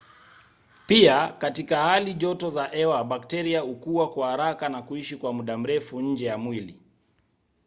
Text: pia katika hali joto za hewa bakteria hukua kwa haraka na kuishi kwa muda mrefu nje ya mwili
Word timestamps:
pia 0.87 1.27
katika 1.33 1.79
hali 1.83 2.13
joto 2.13 2.49
za 2.49 2.63
hewa 2.65 3.03
bakteria 3.03 3.59
hukua 3.61 4.09
kwa 4.09 4.29
haraka 4.29 4.69
na 4.69 4.81
kuishi 4.81 5.17
kwa 5.17 5.33
muda 5.33 5.57
mrefu 5.57 6.01
nje 6.01 6.25
ya 6.25 6.37
mwili 6.37 6.79